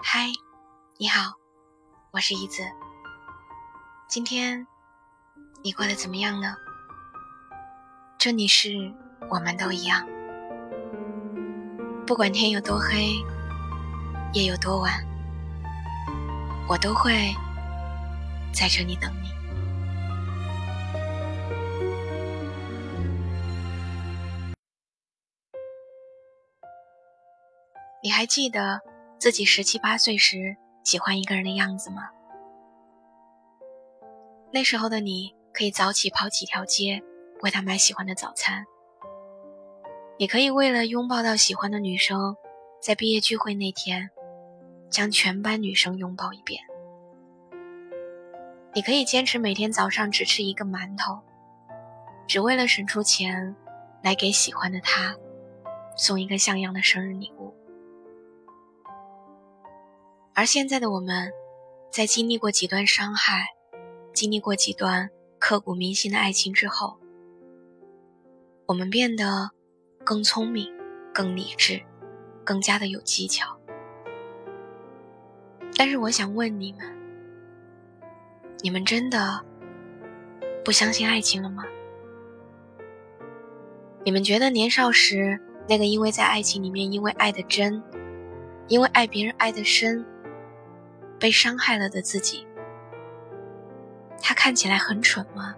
[0.00, 0.28] 嗨，
[0.96, 1.34] 你好，
[2.12, 2.62] 我是怡子。
[4.08, 4.64] 今天
[5.62, 6.54] 你过得怎么样呢？
[8.16, 8.94] 这里是
[9.28, 10.06] 我们都一样，
[12.06, 13.12] 不管天有多黑，
[14.32, 15.04] 夜有多晚，
[16.68, 17.34] 我都会
[18.52, 19.28] 在这里等你。
[28.00, 28.80] 你还记得
[29.18, 32.08] 自己十七八岁时喜欢一个人的样子吗？
[34.52, 37.02] 那时候的你可以早起跑几条街，
[37.42, 38.64] 为他买喜欢的早餐。
[40.18, 42.36] 你可以为了拥抱到喜欢的女生，
[42.80, 44.08] 在毕业聚会那天，
[44.88, 46.62] 将全班女生拥抱一遍。
[48.72, 51.20] 你可以坚持每天早上只吃一个馒头，
[52.28, 53.56] 只为了省出钱，
[54.02, 55.16] 来给喜欢的他，
[55.96, 57.47] 送一个像样的生日礼物。
[60.38, 61.32] 而现在的我们，
[61.90, 63.44] 在经历过几段伤害，
[64.14, 65.10] 经历过几段
[65.40, 66.96] 刻骨铭心的爱情之后，
[68.66, 69.50] 我们变得
[70.04, 70.72] 更聪明、
[71.12, 71.82] 更理智、
[72.44, 73.58] 更加的有技巧。
[75.76, 76.86] 但是我想问你们：
[78.60, 79.44] 你们真的
[80.64, 81.64] 不相信爱情了吗？
[84.04, 87.82] 你们觉得年少时那个因为在爱情里面因为爱的真，
[88.68, 90.06] 因为爱别人爱的深？
[91.18, 92.46] 被伤害了的自己，
[94.22, 95.54] 他看起来很蠢吗？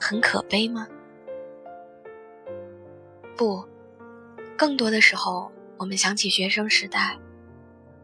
[0.00, 0.86] 很可悲吗？
[3.36, 3.66] 不，
[4.56, 7.18] 更多的时候，我们想起学生时代，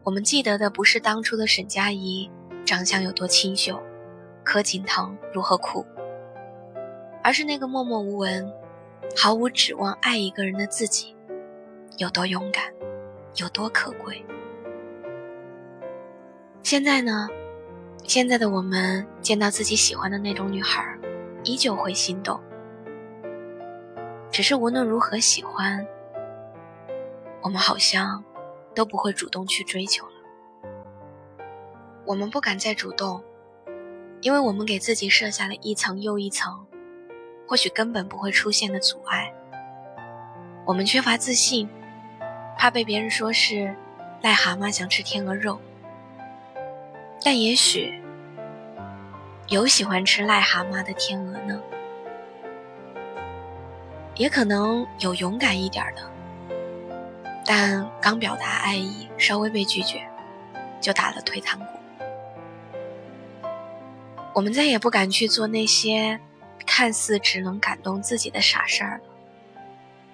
[0.03, 2.29] 我们记得的不是当初的沈佳宜
[2.65, 3.81] 长相有多清秀，
[4.43, 5.85] 柯景腾如何酷，
[7.23, 8.51] 而是那个默默无闻、
[9.15, 11.15] 毫无指望爱一个人的自己，
[11.97, 12.65] 有多勇敢，
[13.37, 14.23] 有多可贵。
[16.63, 17.27] 现在呢？
[18.05, 20.97] 现在的我们见到自己喜欢的那种女孩，
[21.43, 22.39] 依旧会心动。
[24.31, 25.85] 只是无论如何喜欢，
[27.41, 28.23] 我们好像
[28.73, 30.13] 都不会主动去追求了。
[32.05, 33.21] 我们不敢再主动，
[34.21, 36.65] 因为我们给自己设下了一层又一层，
[37.45, 39.33] 或许根本不会出现的阻碍。
[40.65, 41.69] 我们缺乏自信，
[42.57, 43.75] 怕被别人说是
[44.21, 45.59] 癞蛤蟆想吃天鹅肉。
[47.23, 48.01] 但也许
[49.47, 51.61] 有喜欢吃癞蛤蟆的天鹅呢，
[54.15, 56.11] 也可能有勇敢一点的，
[57.45, 60.05] 但刚表达爱意，稍微被拒绝，
[60.81, 61.65] 就打了退堂鼓。
[64.33, 66.19] 我们再也不敢去做那些
[66.65, 69.03] 看似只能感动自己的傻事儿了。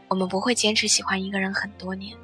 [0.09, 2.15] 我们不会坚持喜欢一个人很多年。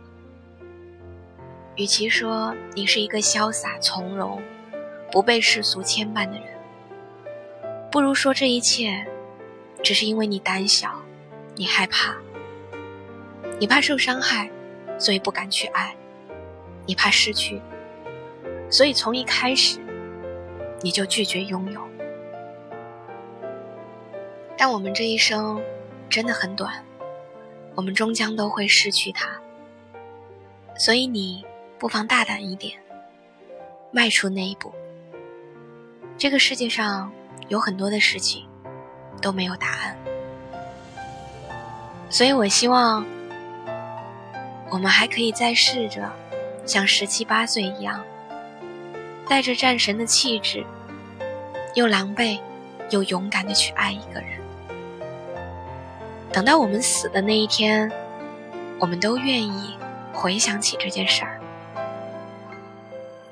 [1.76, 4.42] 与其说你是一个潇洒从容。
[5.16, 6.44] 不被世俗牵绊的人，
[7.90, 9.08] 不如说这一切，
[9.82, 10.92] 只是因为你胆小，
[11.56, 12.18] 你害怕，
[13.58, 14.52] 你怕受伤害，
[15.00, 15.96] 所以不敢去爱，
[16.86, 17.62] 你怕失去，
[18.70, 19.80] 所以从一开始，
[20.82, 21.82] 你就拒绝拥有。
[24.58, 25.64] 但我们这一生
[26.10, 26.84] 真的很短，
[27.74, 29.30] 我们终将都会失去他，
[30.78, 31.46] 所以你
[31.80, 32.78] 不妨大胆一点，
[33.92, 34.74] 迈出那一步。
[36.18, 37.12] 这个世界上
[37.50, 38.48] 有很多的事情
[39.22, 39.98] 都没有答案，
[42.10, 43.06] 所以我希望
[44.70, 46.10] 我们还可以再试着
[46.66, 48.02] 像十七八岁一样，
[49.28, 50.66] 带着战神的气质，
[51.76, 52.40] 又狼狈
[52.92, 54.40] 又勇敢的去爱一个人。
[56.32, 57.92] 等到我们死的那一天，
[58.80, 59.78] 我们都愿意
[60.14, 61.42] 回想起这件事儿，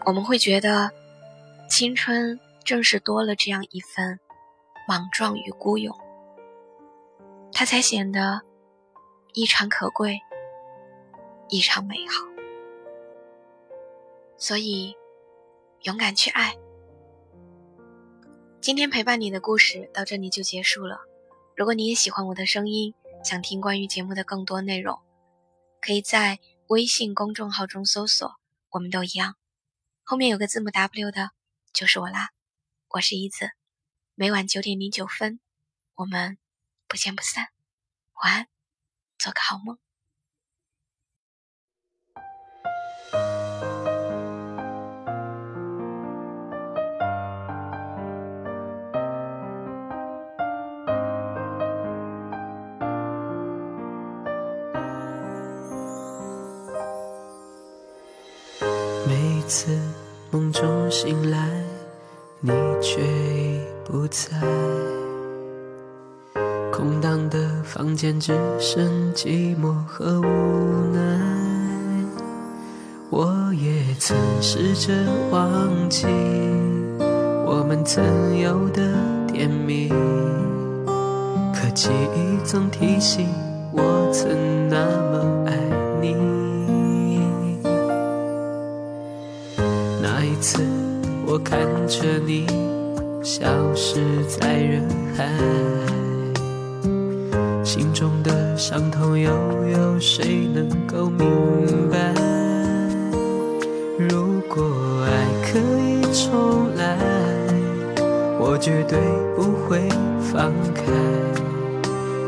[0.04, 0.92] 我们会觉得
[1.70, 2.40] 青春。
[2.66, 4.20] 正是多了这样一份
[4.88, 5.96] 莽撞与孤勇，
[7.52, 8.42] 它才显得
[9.34, 10.20] 异常可贵，
[11.50, 12.26] 异常美好。
[14.38, 14.96] 所以，
[15.82, 16.56] 勇敢去爱。
[18.62, 21.02] 今天陪伴你的故事到这里就结束了。
[21.56, 22.94] 如果你也喜欢我的声音，
[23.24, 25.00] 想听关于节目的更多内容，
[25.82, 28.36] 可以在微信公众号中搜索
[28.72, 29.36] “我们都一样”，
[30.04, 31.32] 后面有个字母 W 的，
[31.74, 32.30] 就是我啦。
[32.96, 33.50] 我是一子，
[34.14, 35.40] 每晚九点零九分，
[35.96, 36.38] 我们
[36.88, 37.48] 不见不散。
[38.24, 38.48] 晚安，
[39.18, 39.80] 做个好梦。
[59.08, 59.76] 每次
[60.32, 61.63] 梦中醒来，
[62.46, 62.52] 你
[62.82, 64.38] 却已不在。
[66.74, 70.26] 空荡的房间只剩寂寞和无
[70.94, 71.00] 奈。
[73.10, 74.94] 我也曾试着
[75.32, 76.06] 忘记
[77.46, 78.04] 我们曾
[78.38, 78.92] 有的
[79.32, 79.88] 甜蜜，
[81.54, 83.30] 可记忆总提醒
[83.72, 84.78] 我曾那
[91.88, 92.46] 着你
[93.24, 93.46] 消
[93.76, 95.28] 失在人海。
[97.64, 99.32] 心中的伤痛，又
[99.68, 102.14] 有谁能够明白？
[103.98, 104.64] 如果
[105.06, 105.12] 爱
[105.52, 106.98] 可以重来，
[108.40, 109.00] 我绝对
[109.36, 109.88] 不会
[110.32, 110.84] 放开，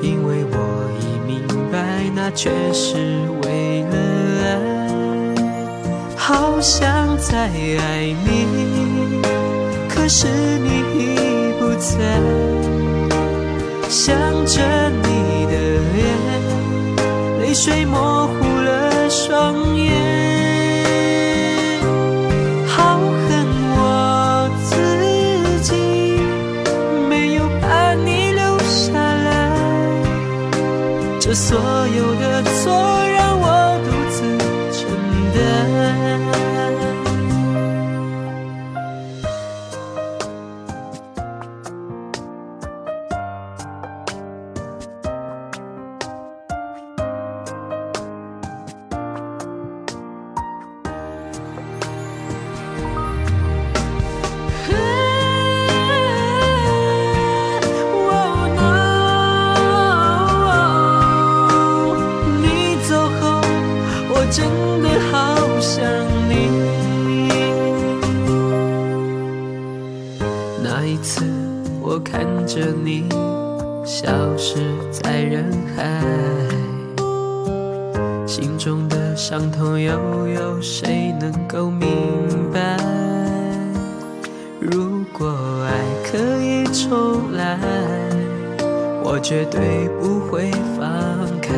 [0.01, 0.57] 因为我
[1.01, 2.95] 已明白，那全是
[3.43, 3.95] 为了
[4.43, 4.47] 爱。
[6.15, 8.47] 好想再爱你，
[10.05, 10.27] 可是
[10.59, 10.69] 你
[10.99, 11.97] 已不在，
[13.89, 14.15] 想
[14.45, 14.61] 着
[15.01, 15.53] 你的。
[17.41, 19.95] 泪水模糊了双眼，
[22.67, 23.47] 好恨
[23.77, 25.73] 我自己
[27.09, 29.49] 没有把你留下来，
[31.19, 33.04] 这所有的错。
[75.15, 75.45] 在人
[75.77, 76.01] 海，
[78.27, 81.87] 心中的伤痛又有谁能够明
[82.51, 82.77] 白？
[84.59, 85.33] 如果
[85.63, 85.71] 爱
[86.03, 87.57] 可以重来，
[89.05, 90.85] 我绝对不会放
[91.39, 91.53] 开，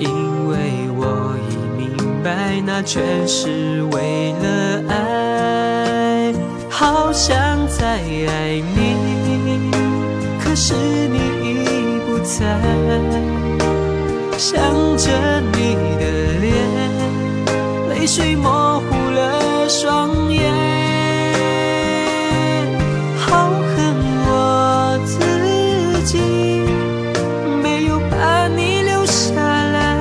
[0.00, 0.58] 因为
[0.96, 6.34] 我已明白，那全是为了爱，
[6.68, 7.36] 好想
[7.68, 8.96] 再爱你。
[10.42, 11.43] 可是你
[12.24, 12.40] 在，
[14.38, 14.58] 想
[14.96, 16.04] 着你的
[16.40, 16.54] 脸，
[17.90, 20.50] 泪水模糊了双眼。
[23.18, 23.94] 好恨
[24.26, 25.14] 我自
[26.02, 26.18] 己，
[27.62, 29.98] 没有把你留下来。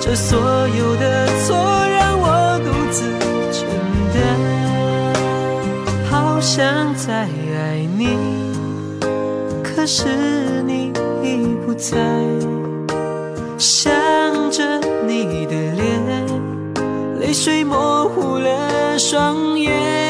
[0.00, 0.38] 这所
[0.68, 1.54] 有的错
[1.86, 3.04] 让我独自
[3.52, 3.68] 承
[4.14, 4.16] 担。
[6.10, 8.45] 好想再爱你。
[9.88, 10.92] 是你
[11.22, 11.96] 已不在，
[13.56, 13.94] 想
[14.50, 16.26] 着你的脸，
[17.20, 20.05] 泪水模糊了双眼。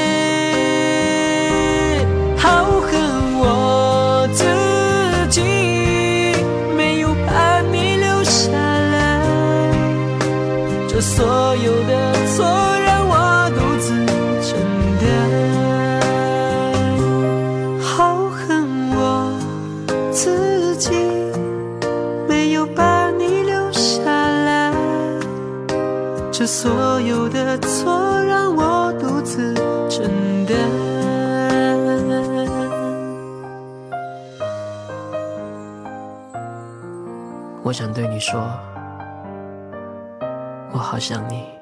[26.46, 29.52] 所有的错让我独自
[29.90, 30.56] 承担。
[37.64, 38.48] 我想对你说，
[40.72, 41.55] 我好想你。